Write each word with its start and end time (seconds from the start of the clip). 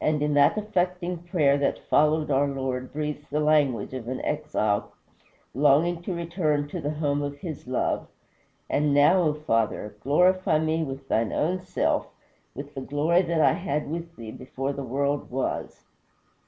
And 0.00 0.20
in 0.20 0.34
that 0.34 0.58
affecting 0.58 1.18
prayer 1.18 1.56
that 1.56 1.86
followed 1.88 2.28
our 2.28 2.48
Lord 2.48 2.92
breathes 2.92 3.28
the 3.30 3.38
language 3.38 3.94
of 3.94 4.08
an 4.08 4.20
exile 4.22 4.90
longing 5.54 6.02
to 6.02 6.12
return 6.12 6.66
to 6.70 6.80
the 6.80 6.90
home 6.90 7.22
of 7.22 7.36
his 7.36 7.68
love: 7.68 8.08
"And 8.68 8.92
now, 8.92 9.22
O 9.22 9.34
Father! 9.34 9.94
glorify 10.00 10.58
me 10.58 10.82
with 10.82 11.06
thine 11.06 11.30
own 11.32 11.60
self 11.60 12.08
with 12.52 12.74
the 12.74 12.80
glory 12.80 13.22
that 13.22 13.40
I 13.40 13.52
had 13.52 13.88
with 13.88 14.16
thee 14.16 14.32
before 14.32 14.72
the 14.72 14.82
world 14.82 15.30
was." 15.30 15.84